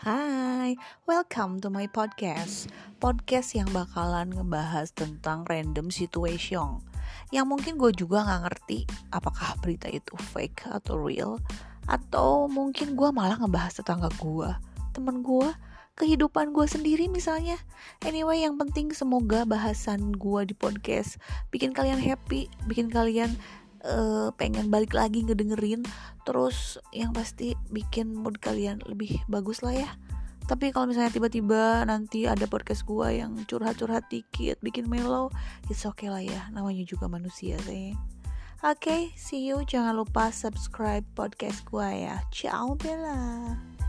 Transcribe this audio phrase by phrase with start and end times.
[0.00, 2.72] Hai, welcome to my podcast.
[3.04, 6.80] Podcast yang bakalan ngebahas tentang random situation.
[7.28, 11.36] Yang mungkin gue juga gak ngerti apakah berita itu fake atau real?
[11.84, 14.48] Atau mungkin gue malah ngebahas tetangga gue,
[14.96, 15.52] temen gue,
[16.00, 17.60] kehidupan gue sendiri misalnya.
[18.00, 21.20] Anyway yang penting semoga bahasan gue di podcast
[21.52, 23.36] Bikin kalian happy, bikin kalian
[23.84, 25.84] uh, pengen balik lagi ngedengerin
[26.24, 29.90] terus yang pasti bikin mood kalian lebih bagus lah ya
[30.50, 35.30] tapi kalau misalnya tiba-tiba nanti ada podcast gua yang curhat-curhat dikit bikin mellow
[35.70, 37.94] it's okay lah ya namanya juga manusia sih
[38.60, 39.64] Oke, okay, see you.
[39.64, 42.20] Jangan lupa subscribe podcast gua ya.
[42.28, 43.79] Ciao, Bella.